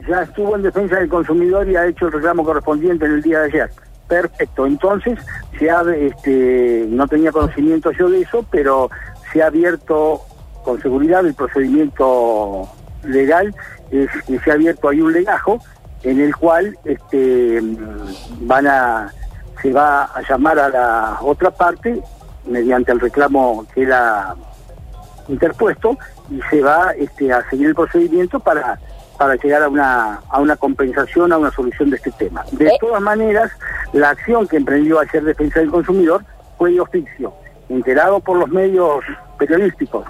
ya 0.08 0.22
estuvo 0.24 0.56
en 0.56 0.64
defensa 0.64 0.96
del 0.98 1.10
consumidor 1.10 1.68
y 1.70 1.76
ha 1.76 1.86
hecho 1.86 2.08
el 2.08 2.14
reclamo 2.14 2.44
correspondiente 2.44 3.06
en 3.06 3.12
el 3.14 3.22
día 3.22 3.40
de 3.42 3.46
ayer. 3.46 3.70
Perfecto, 4.10 4.66
entonces 4.66 5.20
se 5.60 5.70
ha, 5.70 5.84
este, 5.96 6.88
no 6.90 7.08
tenía 7.08 7.32
conocimiento 7.32 7.92
yo 7.92 8.10
de 8.10 8.22
eso, 8.22 8.44
pero 8.50 8.90
se 9.32 9.44
ha 9.44 9.48
abierto 9.48 10.22
con 10.64 10.82
seguridad 10.82 11.24
el 11.26 11.36
procedimiento 11.36 12.68
legal, 13.04 13.56
es 13.92 14.10
se 14.44 14.50
ha 14.50 14.56
abierto 14.56 14.90
ahí 14.90 15.00
un 15.00 15.14
legajo 15.14 15.62
en 16.02 16.20
el 16.20 16.36
cual 16.36 16.76
este, 16.86 17.62
van 18.42 18.66
a, 18.66 19.14
se 19.62 19.72
va 19.72 20.06
a 20.06 20.22
llamar 20.28 20.58
a 20.58 20.70
la 20.70 21.18
otra 21.22 21.52
parte 21.52 22.02
mediante 22.46 22.92
el 22.92 23.00
reclamo 23.00 23.64
que 23.76 23.84
era 23.84 24.34
interpuesto 25.28 26.00
y 26.32 26.42
se 26.50 26.62
va 26.64 26.94
este, 26.98 27.32
a 27.32 27.48
seguir 27.48 27.68
el 27.68 27.76
procedimiento 27.76 28.40
para, 28.40 28.80
para 29.20 29.36
llegar 29.36 29.62
a 29.64 29.68
una, 29.70 30.22
a 30.30 30.40
una 30.40 30.56
compensación, 30.56 31.34
a 31.34 31.38
una 31.38 31.52
solución 31.52 31.90
de 31.90 31.98
este 31.98 32.10
tema. 32.12 32.44
De 32.54 32.68
Eh. 32.70 32.78
todas 32.80 33.02
maneras, 33.02 33.52
la 33.92 34.12
acción 34.12 34.48
que 34.48 34.56
emprendió 34.56 34.98
ayer 35.00 35.22
Defensa 35.24 35.60
del 35.60 35.70
Consumidor 35.70 36.24
fue 36.58 36.72
de 36.72 36.80
oficio. 36.80 37.34
Enterado 37.68 38.22
por 38.22 38.38
los 38.38 38.50
medios 38.50 39.04
periodísticos 39.38 40.06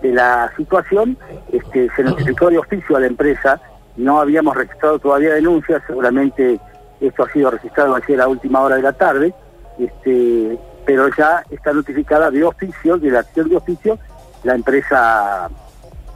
de 0.00 0.12
la 0.14 0.50
situación, 0.56 1.18
este, 1.52 1.90
se 1.94 2.02
notificó 2.02 2.48
de 2.48 2.56
oficio 2.58 2.96
a 2.96 3.00
la 3.00 3.06
empresa, 3.06 3.60
no 3.96 4.18
habíamos 4.18 4.56
registrado 4.56 4.98
todavía 4.98 5.34
denuncias, 5.34 5.82
seguramente 5.86 6.58
esto 7.00 7.22
ha 7.24 7.30
sido 7.32 7.50
registrado 7.50 7.94
ayer 7.94 8.18
a 8.20 8.28
última 8.28 8.62
hora 8.62 8.76
de 8.76 8.82
la 8.82 8.94
tarde, 8.94 9.34
este, 9.78 10.58
pero 10.86 11.08
ya 11.16 11.44
está 11.50 11.72
notificada 11.74 12.30
de 12.30 12.42
oficio, 12.44 12.96
de 12.96 13.10
la 13.10 13.20
acción 13.20 13.48
de 13.50 13.56
oficio, 13.56 13.98
la 14.42 14.54
empresa 14.54 15.50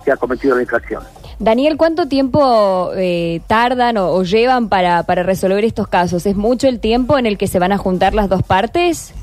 que 0.02 0.12
ha 0.12 0.16
cometido 0.16 0.56
la 0.56 0.62
infracción. 0.62 1.02
Daniel, 1.38 1.76
¿cuánto 1.76 2.08
tiempo 2.08 2.90
eh, 2.96 3.40
tardan 3.46 3.96
o, 3.96 4.22
llevan 4.24 4.68
para, 4.68 5.04
para 5.04 5.22
resolver 5.22 5.64
estos 5.64 5.86
casos? 5.86 6.26
¿Es 6.26 6.36
mucho 6.36 6.66
el 6.66 6.80
tiempo 6.80 7.16
en 7.16 7.26
el 7.26 7.38
que 7.38 7.46
se 7.46 7.58
van 7.58 7.72
a 7.72 7.78
juntar 7.78 8.14
las 8.14 8.28
dos 8.28 8.42
partes? 8.42 9.14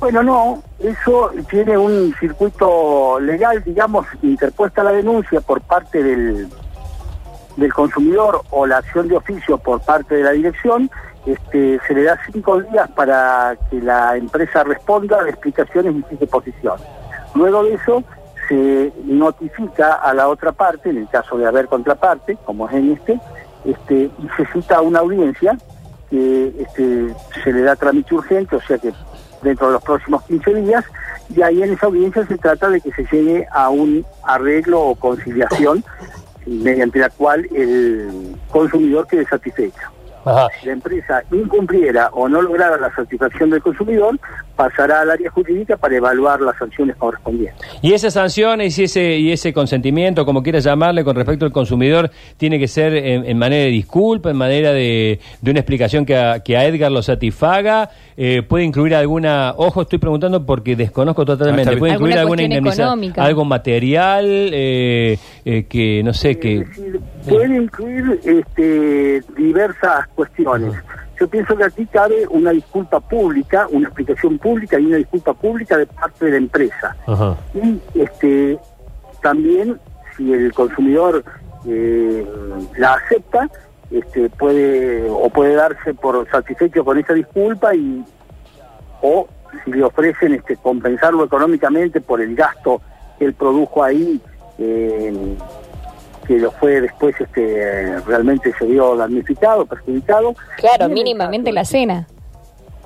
Bueno, 0.00 0.22
no, 0.22 0.62
eso 0.78 1.30
tiene 1.50 1.76
un 1.76 2.14
circuito 2.18 3.18
legal, 3.20 3.62
digamos, 3.64 4.06
interpuesta 4.22 4.82
la 4.82 4.92
denuncia 4.92 5.40
por 5.40 5.60
parte 5.60 6.02
del, 6.02 6.48
del 7.56 7.72
consumidor 7.72 8.42
o 8.50 8.66
la 8.66 8.78
acción 8.78 9.08
de 9.08 9.16
oficio 9.16 9.58
por 9.58 9.80
parte 9.80 10.14
de 10.16 10.22
la 10.22 10.32
dirección, 10.32 10.90
este, 11.26 11.80
se 11.86 11.94
le 11.94 12.04
da 12.04 12.18
cinco 12.32 12.60
días 12.60 12.88
para 12.90 13.56
que 13.68 13.80
la 13.80 14.16
empresa 14.16 14.62
responda 14.62 15.22
de 15.24 15.30
explicaciones 15.30 15.96
y 15.96 16.02
fije 16.02 16.26
posición. 16.26 16.76
Luego 17.34 17.64
de 17.64 17.74
eso 17.74 18.04
se 18.48 18.92
notifica 19.04 19.94
a 19.94 20.14
la 20.14 20.28
otra 20.28 20.52
parte, 20.52 20.90
en 20.90 20.98
el 20.98 21.08
caso 21.08 21.36
de 21.38 21.46
haber 21.46 21.66
contraparte, 21.66 22.36
como 22.44 22.68
es 22.68 22.74
en 22.74 22.92
este, 22.92 23.20
este 23.64 24.10
y 24.18 24.28
se 24.36 24.46
cita 24.52 24.80
una 24.80 25.00
audiencia 25.00 25.58
que 26.10 26.52
este, 26.58 27.14
se 27.42 27.52
le 27.52 27.62
da 27.62 27.76
trámite 27.76 28.14
urgente, 28.14 28.56
o 28.56 28.60
sea 28.60 28.78
que 28.78 28.92
dentro 29.42 29.66
de 29.66 29.74
los 29.74 29.82
próximos 29.82 30.22
15 30.24 30.54
días, 30.54 30.84
y 31.34 31.42
ahí 31.42 31.62
en 31.62 31.72
esa 31.72 31.86
audiencia 31.86 32.26
se 32.26 32.38
trata 32.38 32.70
de 32.70 32.80
que 32.80 32.92
se 32.92 33.04
llegue 33.04 33.46
a 33.50 33.68
un 33.68 34.04
arreglo 34.22 34.80
o 34.80 34.94
conciliación 34.94 35.84
mediante 36.46 37.00
la 37.00 37.10
cual 37.10 37.46
el 37.54 38.36
consumidor 38.50 39.06
quede 39.08 39.26
satisfecho. 39.26 39.88
Ajá. 40.24 40.48
Si 40.60 40.66
la 40.66 40.72
empresa 40.72 41.22
incumpliera 41.32 42.08
o 42.12 42.28
no 42.28 42.42
lograra 42.42 42.76
la 42.78 42.94
satisfacción 42.94 43.50
del 43.50 43.62
consumidor, 43.62 44.18
pasará 44.56 45.02
al 45.02 45.10
área 45.10 45.30
jurídica 45.30 45.76
para 45.76 45.96
evaluar 45.96 46.40
las 46.40 46.56
sanciones 46.56 46.96
correspondientes. 46.96 47.62
Y 47.82 47.92
esas 47.92 48.14
sanciones 48.14 48.78
y 48.78 48.84
ese, 48.84 49.18
y 49.18 49.30
ese 49.32 49.52
consentimiento, 49.52 50.24
como 50.24 50.42
quieras 50.42 50.64
llamarle, 50.64 51.04
con 51.04 51.14
respecto 51.14 51.44
al 51.44 51.52
consumidor, 51.52 52.10
tiene 52.38 52.58
que 52.58 52.66
ser 52.66 52.94
en, 52.96 53.24
en 53.26 53.38
manera 53.38 53.64
de 53.64 53.70
disculpa, 53.70 54.30
en 54.30 54.36
manera 54.36 54.72
de, 54.72 55.20
de 55.40 55.50
una 55.50 55.60
explicación 55.60 56.06
que 56.06 56.16
a, 56.16 56.40
que 56.40 56.56
a 56.56 56.64
Edgar 56.64 56.90
lo 56.90 57.02
satisfaga. 57.02 57.90
Eh, 58.16 58.42
¿Puede 58.42 58.64
incluir 58.64 58.94
alguna, 58.94 59.52
ojo, 59.56 59.82
estoy 59.82 59.98
preguntando 59.98 60.44
porque 60.46 60.74
desconozco 60.74 61.22
Ah, 61.22 61.26
totalmente, 61.26 61.70
bien. 61.70 61.78
¿puede 61.78 61.92
incluir 61.92 62.14
Alguna 62.14 62.20
alguna 62.20 62.36
cuestión 62.36 62.52
indemnización? 62.52 62.86
económica. 62.86 63.24
Algo 63.24 63.44
material, 63.44 64.24
eh, 64.52 65.18
eh, 65.44 65.64
que 65.68 66.02
no 66.02 66.14
sé, 66.14 66.38
que... 66.38 66.60
Decir, 66.60 67.00
puede 67.28 67.56
incluir 67.56 68.20
este, 68.24 69.20
diversas 69.36 70.06
cuestiones. 70.14 70.72
Yo 71.18 71.28
pienso 71.28 71.56
que 71.56 71.64
aquí 71.64 71.86
cabe 71.86 72.26
una 72.28 72.50
disculpa 72.50 73.00
pública, 73.00 73.66
una 73.70 73.88
explicación 73.88 74.38
pública 74.38 74.78
y 74.78 74.86
una 74.86 74.96
disculpa 74.96 75.32
pública 75.34 75.78
de 75.78 75.86
parte 75.86 76.26
de 76.26 76.30
la 76.32 76.36
empresa. 76.36 76.96
Ajá. 77.06 77.36
y 77.54 77.80
este 77.94 78.58
también 79.22 79.80
si 80.16 80.32
el 80.32 80.52
consumidor 80.52 81.24
eh, 81.66 82.26
la 82.76 82.94
acepta 82.94 83.48
este 83.90 84.28
puede 84.30 85.08
o 85.08 85.28
puede 85.30 85.54
darse 85.54 85.94
por 85.94 86.28
satisfecho 86.30 86.84
con 86.84 86.98
esa 86.98 87.12
disculpa 87.12 87.74
y 87.74 88.04
o 89.02 89.28
si 89.64 89.72
le 89.72 89.84
ofrecen 89.84 90.34
este 90.34 90.56
compensarlo 90.56 91.24
económicamente 91.24 92.00
por 92.00 92.20
el 92.20 92.34
gasto 92.34 92.80
que 93.18 93.26
él 93.26 93.34
produjo 93.34 93.82
ahí 93.82 94.20
eh, 94.58 95.36
que 96.26 96.38
lo 96.38 96.50
fue 96.52 96.80
después 96.80 97.14
este 97.20 98.00
realmente 98.06 98.52
se 98.58 98.66
vio 98.66 98.96
damnificado 98.96 99.66
perjudicado 99.66 100.34
Claro, 100.56 100.88
mínimamente 100.88 101.52
la 101.52 101.64
cena. 101.64 102.06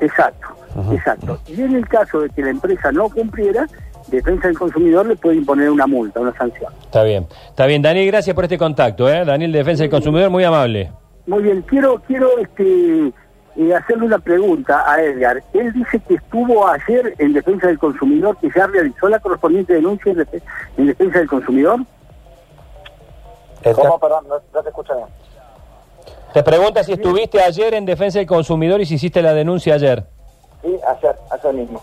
Exacto, 0.00 0.48
exacto. 0.92 1.38
Y 1.46 1.60
en 1.60 1.76
el 1.76 1.86
caso 1.86 2.20
de 2.20 2.30
que 2.30 2.42
la 2.42 2.50
empresa 2.50 2.90
no 2.92 3.08
cumpliera, 3.10 3.66
Defensa 4.08 4.48
del 4.48 4.58
Consumidor 4.58 5.06
le 5.06 5.16
puede 5.16 5.36
imponer 5.36 5.70
una 5.70 5.86
multa, 5.86 6.20
una 6.20 6.32
sanción. 6.36 6.72
Está 6.82 7.02
bien, 7.02 7.26
está 7.48 7.66
bien. 7.66 7.82
Daniel, 7.82 8.06
gracias 8.06 8.34
por 8.34 8.44
este 8.44 8.58
contacto, 8.58 9.08
¿eh? 9.08 9.24
Daniel, 9.24 9.52
Defensa 9.52 9.82
del 9.82 9.90
Consumidor, 9.90 10.30
muy 10.30 10.42
amable. 10.42 10.90
Muy 11.26 11.42
bien, 11.42 11.62
quiero 11.62 12.00
quiero 12.06 12.38
este 12.38 13.12
eh, 13.56 13.74
hacerle 13.74 14.06
una 14.06 14.18
pregunta 14.18 14.90
a 14.90 15.02
Edgar. 15.02 15.42
Él 15.52 15.72
dice 15.72 16.00
que 16.08 16.14
estuvo 16.14 16.66
ayer 16.66 17.14
en 17.18 17.32
Defensa 17.32 17.66
del 17.68 17.78
Consumidor, 17.78 18.36
que 18.40 18.48
ya 18.54 18.66
realizó 18.66 19.08
la 19.08 19.18
correspondiente 19.18 19.74
denuncia 19.74 20.12
en 20.76 20.86
Defensa 20.86 21.18
del 21.18 21.28
Consumidor. 21.28 21.80
¿Cómo? 23.62 23.98
Perdón, 23.98 24.26
no, 24.28 24.36
no 24.52 24.62
te 24.62 24.68
escucho 24.68 24.94
bien. 24.94 25.08
Te 26.32 26.42
pregunta 26.42 26.84
si 26.84 26.92
estuviste 26.92 27.42
ayer 27.42 27.74
en 27.74 27.84
Defensa 27.84 28.18
del 28.18 28.26
Consumidor 28.26 28.80
y 28.80 28.86
si 28.86 28.94
hiciste 28.94 29.20
la 29.20 29.34
denuncia 29.34 29.74
ayer. 29.74 30.04
Sí, 30.62 30.78
ayer, 30.86 31.16
ayer 31.30 31.54
mismo. 31.54 31.82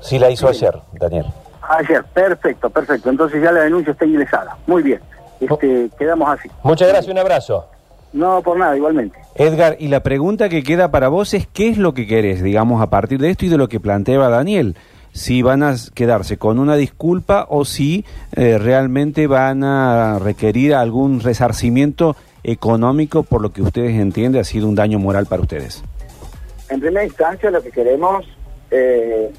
Sí, 0.00 0.18
la 0.18 0.30
hizo 0.30 0.48
ayer, 0.48 0.78
Daniel. 0.92 1.26
Ayer, 1.62 2.04
perfecto, 2.04 2.70
perfecto. 2.70 3.10
Entonces 3.10 3.42
ya 3.42 3.50
la 3.52 3.62
denuncia 3.62 3.92
está 3.92 4.04
ingresada. 4.04 4.56
Muy 4.66 4.82
bien. 4.82 5.00
Este, 5.40 5.90
quedamos 5.98 6.28
así. 6.28 6.50
Muchas 6.62 6.88
gracias, 6.88 7.12
un 7.12 7.18
abrazo. 7.18 7.66
No 8.12 8.40
por 8.42 8.58
nada, 8.58 8.76
igualmente. 8.76 9.18
Edgar, 9.34 9.76
y 9.78 9.88
la 9.88 10.00
pregunta 10.00 10.48
que 10.48 10.62
queda 10.62 10.90
para 10.90 11.08
vos 11.08 11.34
es 11.34 11.46
qué 11.46 11.68
es 11.68 11.78
lo 11.78 11.92
que 11.92 12.06
querés, 12.06 12.42
digamos, 12.42 12.80
a 12.80 12.88
partir 12.88 13.20
de 13.20 13.30
esto 13.30 13.46
y 13.46 13.48
de 13.48 13.58
lo 13.58 13.68
que 13.68 13.80
planteaba 13.80 14.28
Daniel. 14.28 14.76
Si 15.16 15.40
van 15.40 15.62
a 15.62 15.74
quedarse 15.94 16.36
con 16.36 16.58
una 16.58 16.76
disculpa 16.76 17.46
o 17.48 17.64
si 17.64 18.04
eh, 18.36 18.58
realmente 18.58 19.26
van 19.26 19.64
a 19.64 20.18
requerir 20.18 20.74
algún 20.74 21.20
resarcimiento 21.20 22.16
económico 22.44 23.22
por 23.22 23.40
lo 23.40 23.50
que 23.50 23.62
ustedes 23.62 23.98
entienden 23.98 24.42
ha 24.42 24.44
sido 24.44 24.68
un 24.68 24.74
daño 24.74 24.98
moral 24.98 25.24
para 25.24 25.40
ustedes. 25.40 25.82
En 26.68 26.80
primera 26.80 27.02
instancia, 27.02 27.50
lo 27.50 27.62
que 27.62 27.70
queremos 27.70 28.26
eh, 28.70 29.32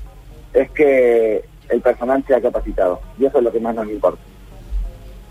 es 0.52 0.72
que 0.72 1.46
el 1.70 1.82
personal 1.82 2.24
sea 2.26 2.42
capacitado. 2.42 3.00
Y 3.20 3.26
eso 3.26 3.38
es 3.38 3.44
lo 3.44 3.52
que 3.52 3.60
más 3.60 3.76
nos 3.76 3.88
importa. 3.88 4.20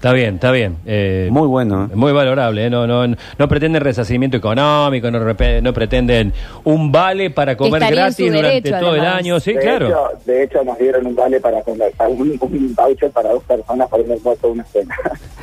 Está 0.07 0.15
bien, 0.15 0.35
está 0.37 0.53
bien. 0.53 0.77
Eh, 0.87 1.29
Muy 1.33 1.49
bueno. 1.49 1.87
¿eh? 1.93 1.97
Muy 1.97 2.13
valorable, 2.13 2.67
¿eh? 2.67 2.71
no, 2.71 2.87
no, 2.87 3.07
no 3.07 3.49
pretenden 3.49 3.83
resarcimiento 3.83 4.37
económico, 4.37 5.11
no, 5.11 5.19
no 5.19 5.73
pretenden 5.73 6.33
un 6.63 6.93
vale 6.93 7.31
para 7.31 7.57
comer 7.57 7.83
estaría 7.83 8.03
gratis 8.03 8.27
durante 8.33 8.49
derecho, 8.61 8.79
todo 8.79 8.95
el 8.95 9.05
año. 9.05 9.41
Sí, 9.41 9.53
de 9.55 9.61
claro. 9.61 9.89
Hecho, 9.89 10.09
de 10.25 10.43
hecho, 10.45 10.63
nos 10.65 10.79
dieron 10.79 11.07
un 11.09 11.15
vale 11.17 11.41
para 11.41 11.61
comer, 11.63 11.93
un, 12.09 12.39
un 12.41 12.75
voucher 12.77 13.11
para 13.11 13.31
dos 13.31 13.43
personas 13.43 13.89
para 13.89 14.03
un 14.05 14.13
almuerzo 14.13 14.49
una 14.49 14.65
cena. 14.65 14.95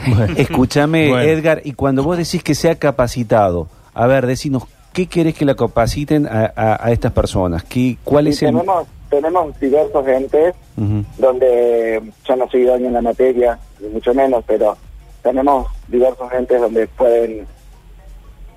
Escúchame, 0.38 1.10
Bueno. 1.10 1.29
Edgar, 1.29 1.62
y 1.65 1.74
cuando 1.74 2.01
vos 2.03 2.17
decís 2.17 2.41
que 2.41 2.55
sea 2.55 2.75
capacitado, 2.75 3.67
a 3.93 4.08
ver, 4.08 4.25
decinos, 4.27 4.63
¿qué 4.93 5.08
querés 5.08 5.36
que 5.36 5.43
la 5.43 5.55
capaciten 5.55 6.25
a, 6.25 6.51
a- 6.55 6.86
a 6.88 6.91
estas 6.91 7.12
personas? 7.12 7.63
¿Qué, 7.65 7.98
¿Cuál 8.03 8.27
Y 8.27 8.29
es 8.32 8.41
el...? 8.43 8.51
tenemos, 8.51 8.88
tenemos 9.10 9.60
diversos 9.60 10.08
entes 10.08 10.55
Ujú. 10.77 11.03
donde 11.20 12.01
yo 12.27 12.36
no 12.36 12.50
soy 12.50 12.62
idóneo 12.62 12.88
en 12.88 12.93
la 12.93 13.01
materia, 13.01 13.60
ni 13.83 13.89
mucho 13.89 14.13
menos, 14.13 14.43
pero 14.47 14.77
tenemos 15.21 15.67
diversos 15.87 16.31
entes 16.33 16.59
donde 16.59 16.87
pueden 16.87 17.45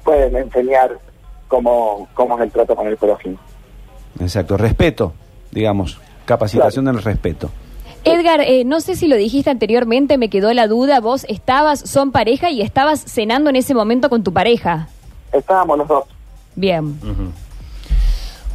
pueden 0.04 0.36
enseñar 0.36 0.98
cómo, 1.48 2.08
cómo 2.14 2.36
es 2.36 2.44
el 2.44 2.50
trato 2.52 2.76
con 2.76 2.86
el 2.86 2.96
prójimo. 2.96 3.38
Exacto, 4.20 4.56
respeto, 4.56 5.12
digamos, 5.50 5.98
capacitación 6.24 6.84
del 6.86 7.02
respeto. 7.02 7.50
Edgar, 8.04 8.40
eh, 8.40 8.64
no 8.64 8.80
sé 8.80 8.94
si 8.94 9.08
lo 9.08 9.16
dijiste 9.16 9.50
anteriormente, 9.50 10.16
me 10.16 10.30
quedó 10.30 10.54
la 10.54 10.68
duda. 10.68 11.00
Vos 11.00 11.26
estabas, 11.28 11.80
son 11.80 12.12
pareja 12.12 12.50
y 12.50 12.62
estabas 12.62 13.00
cenando 13.00 13.50
en 13.50 13.56
ese 13.56 13.74
momento 13.74 14.08
con 14.08 14.22
tu 14.22 14.32
pareja. 14.32 14.88
Estábamos 15.32 15.78
los 15.78 15.88
dos. 15.88 16.04
Bien. 16.54 16.96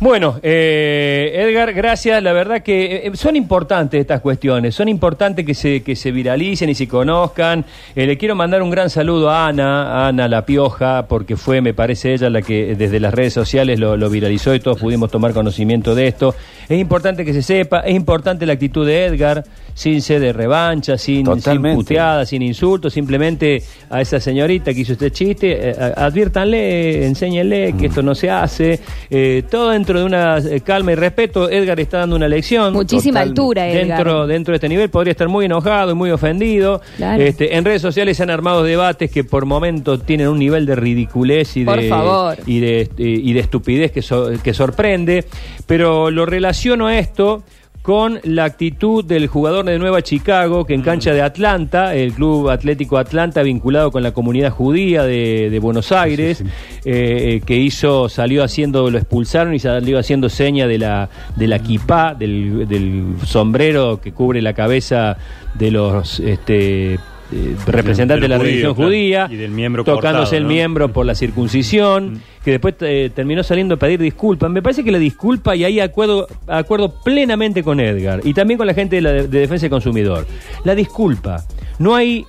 Bueno, 0.02 0.40
eh, 0.42 1.32
Edgar, 1.36 1.74
gracias. 1.74 2.24
La 2.24 2.34
verdad 2.34 2.64
que 2.64 3.06
eh, 3.06 3.12
son 3.14 3.36
importantes 3.36 4.02
estas 4.02 4.20
cuestiones, 4.20 4.74
son 4.74 4.90
importantes 4.90 5.46
que 5.46 5.54
se, 5.54 5.84
que 5.84 5.96
se 5.96 6.12
viralicen 6.12 6.72
y 6.72 6.74
se 6.74 6.88
conozcan. 6.88 7.64
Eh, 7.96 8.08
le 8.08 8.18
quiero 8.18 8.34
mandar 8.34 8.64
un 8.64 8.72
gran 8.72 8.90
saludo 8.90 9.30
a 9.30 9.48
Ana, 9.48 9.84
a 9.84 10.08
Ana 10.08 10.28
La 10.28 10.44
Pioja, 10.44 11.06
porque 11.08 11.38
fue, 11.38 11.62
me 11.62 11.76
parece, 11.76 12.16
ella 12.16 12.32
la 12.32 12.42
que 12.42 12.76
desde 12.76 13.00
las 13.00 13.14
redes 13.14 13.34
sociales 13.34 13.80
lo, 13.80 13.96
lo 13.96 14.10
viralizó 14.10 14.56
y 14.56 14.60
todos 14.60 14.80
pudimos 14.80 15.12
tomar 15.12 15.34
conocimiento 15.34 15.94
de 15.94 16.08
esto. 16.08 16.34
Es 16.68 16.80
importante 16.80 17.24
que 17.24 17.34
se 17.34 17.44
sepa, 17.44 17.82
es 17.82 17.94
importante 17.94 18.48
la 18.48 18.54
actitud 18.54 18.88
de 18.88 19.06
Edgar, 19.06 19.44
sin 19.74 20.02
sed 20.02 20.22
de 20.22 20.34
revancha, 20.34 20.98
sin, 20.98 21.26
sin 21.42 21.62
puteadas, 21.62 22.30
sin 22.30 22.42
insultos, 22.42 22.94
simplemente 22.94 23.62
a 23.90 24.02
esa 24.02 24.20
señorita 24.20 24.74
que 24.74 24.82
hizo 24.82 24.94
este 24.94 25.12
chiste, 25.12 25.70
eh, 25.70 25.76
adviértanle, 25.96 27.06
enséñenle 27.06 27.74
que 27.74 27.88
esto 27.88 28.02
no 28.02 28.16
se 28.16 28.30
hace, 28.30 28.80
eh, 29.10 29.44
todo 29.50 29.70
dentro 29.70 29.91
de 30.00 30.06
una 30.06 30.38
eh, 30.40 30.62
calma 30.62 30.92
y 30.92 30.96
respeto. 30.96 31.50
Edgar 31.50 31.80
está 31.80 32.00
dando 32.00 32.16
una 32.16 32.28
lección. 32.28 32.74
Muchísima 32.74 33.20
altura, 33.22 33.68
Edgar. 33.70 33.98
Dentro, 33.98 34.28
dentro 34.28 34.52
de 34.54 34.56
este 34.56 34.70
nivel 34.70 34.90
podría 34.90 35.12
estar 35.12 35.28
muy 35.28 35.46
enojado 35.46 35.92
y 35.92 35.96
muy 35.96 36.12
ofendido. 36.12 36.82
Claro. 36.98 37.22
Este, 37.24 37.56
en 37.56 37.66
redes 37.66 37.82
sociales 37.82 38.18
se 38.18 38.24
han 38.24 38.30
armado 38.30 38.64
debates 38.64 39.12
que 39.12 39.24
por 39.24 39.46
momentos 39.46 40.06
tienen 40.06 40.28
un 40.28 40.40
nivel 40.40 40.66
de 40.66 40.76
ridiculez 40.76 41.58
y 41.58 41.66
Por 41.66 41.80
de, 41.82 41.90
favor. 41.90 42.38
y 42.46 42.60
de, 42.60 42.90
y 42.98 43.34
de 43.34 43.40
estupidez 43.40 43.92
que, 43.92 44.02
so- 44.02 44.30
que 44.44 44.54
sorprende, 44.54 45.26
pero 45.66 46.10
lo 46.12 46.26
relaciono 46.26 46.88
a 46.88 46.98
esto 46.98 47.44
con 47.82 48.20
la 48.24 48.44
actitud 48.44 49.04
del 49.04 49.28
jugador 49.28 49.66
de 49.66 49.80
Nueva 49.80 50.02
Chicago, 50.02 50.66
que 50.66 50.76
en 50.76 50.82
cancha 50.82 51.14
de 51.14 51.22
Atlanta, 51.22 51.96
el 51.96 52.14
Club 52.14 52.50
Atlético 52.50 52.98
Atlanta, 52.98 53.42
vinculado 53.42 53.92
con 53.92 54.04
la 54.04 54.12
comunidad 54.12 54.52
judía 54.52 55.04
de, 55.04 55.50
de 55.50 55.60
Buenos 55.60 55.92
Aires, 55.92 56.44
eh, 56.86 57.42
que 57.46 57.56
hizo, 57.56 58.08
salió 58.08 58.44
haciendo, 58.44 58.90
lo 58.92 58.98
expulsaron 58.98 59.56
y 59.56 59.60
salió 59.60 59.98
haciendo 59.98 60.30
seña 60.30 60.68
de 60.68 60.78
la, 60.78 61.10
de 61.36 61.48
la 61.48 61.60
kipá, 61.60 62.14
del, 62.14 62.68
del 62.68 63.16
sombrero 63.26 64.00
que 64.00 64.12
cubre 64.12 64.42
la 64.42 64.54
cabeza 64.54 65.18
de 65.56 65.72
los 65.72 66.20
este, 66.20 67.00
eh, 67.32 67.56
representantes 67.66 68.22
de 68.22 68.28
la 68.28 68.38
judío, 68.38 68.50
religión 68.52 68.76
claro, 68.76 68.88
judía, 68.90 69.28
y 69.32 69.36
del 69.36 69.52
miembro 69.52 69.84
tocándose 69.84 70.12
cortado, 70.32 70.38
el 70.38 70.44
¿no? 70.44 70.50
miembro 70.50 70.94
por 70.94 71.06
la 71.06 71.16
circuncisión, 71.16 72.22
que 72.44 72.52
después 72.52 72.76
eh, 72.82 73.10
terminó 73.14 73.44
saliendo 73.44 73.76
a 73.76 73.78
pedir 73.78 74.00
disculpas. 74.00 74.50
Me 74.50 74.62
parece 74.62 74.84
que 74.84 74.92
la 74.92 75.00
disculpa, 75.00 75.56
y 75.56 75.64
ahí 75.64 75.80
acuerdo, 75.80 76.28
acuerdo 76.48 76.94
plenamente 77.04 77.64
con 77.64 77.80
Edgar, 77.80 78.22
y 78.24 78.34
también 78.34 78.58
con 78.58 78.68
la 78.68 78.74
gente 78.74 78.98
de, 78.98 79.02
la 79.02 79.12
de 79.14 79.28
Defensa 79.28 79.64
del 79.64 79.72
Consumidor. 79.72 80.28
La 80.64 80.76
disculpa. 80.76 81.44
No 81.80 81.96
hay... 81.96 82.26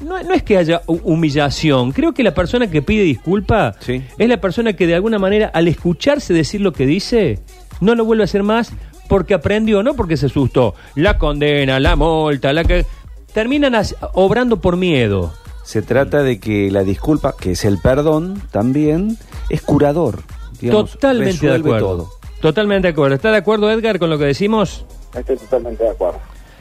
No, 0.00 0.20
no 0.24 0.34
es 0.34 0.42
que 0.42 0.56
haya 0.56 0.82
hu- 0.86 1.00
humillación. 1.04 1.92
Creo 1.92 2.12
que 2.12 2.24
la 2.24 2.34
persona 2.34 2.68
que 2.68 2.82
pide 2.82 3.04
disculpa 3.04 3.74
Sí. 3.78 4.02
es 4.18 4.28
la 4.28 4.40
persona 4.40 4.72
que 4.72 4.86
de 4.88 4.96
alguna 4.96 5.18
manera, 5.20 5.50
al 5.54 5.68
escucharse 5.68 6.34
decir 6.34 6.60
lo 6.60 6.72
que 6.72 6.86
dice, 6.86 7.38
no 7.80 7.94
lo 7.94 8.04
vuelve 8.04 8.22
a 8.22 8.26
hacer 8.26 8.42
más 8.42 8.72
porque 9.08 9.34
aprendió, 9.34 9.82
no 9.84 9.94
porque 9.94 10.16
se 10.16 10.26
asustó. 10.26 10.74
La 10.96 11.18
condena, 11.18 11.78
la 11.78 11.94
multa, 11.96 12.52
la 12.52 12.64
que... 12.64 12.84
Terminan 13.32 13.74
obrando 14.12 14.58
por 14.58 14.76
miedo. 14.76 15.32
Se 15.64 15.80
trata 15.80 16.22
de 16.22 16.38
que 16.40 16.70
la 16.70 16.82
disculpa, 16.84 17.34
que 17.38 17.52
es 17.52 17.64
el 17.64 17.78
perdón 17.78 18.42
también, 18.50 19.16
es 19.48 19.62
curador. 19.62 20.22
digamos, 20.60 20.92
Totalmente 20.92 21.46
de 21.46 21.54
acuerdo. 21.54 21.86
todo. 21.86 22.08
Totalmente 22.40 22.88
de 22.88 22.92
acuerdo. 22.92 23.14
¿Está 23.14 23.30
de 23.30 23.36
acuerdo, 23.38 23.70
Edgar, 23.70 23.98
con 23.98 24.10
lo 24.10 24.18
que 24.18 24.24
decimos? 24.24 24.84
Estoy 25.14 25.36
totalmente 25.36 25.84
de 25.84 25.90
acuerdo. 25.90 26.18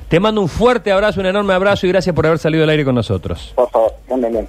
Te 0.07 0.19
mando 0.19 0.41
un 0.41 0.49
fuerte 0.49 0.91
abrazo, 0.91 1.19
un 1.21 1.25
enorme 1.25 1.53
abrazo 1.53 1.87
y 1.87 1.89
gracias 1.89 2.13
por 2.15 2.25
haber 2.27 2.37
salido 2.37 2.63
al 2.63 2.69
aire 2.69 2.85
con 2.85 2.93
nosotros. 2.95 3.53
Por 3.55 3.69
favor, 3.69 3.93
anden 4.09 4.31
bien. 4.31 4.47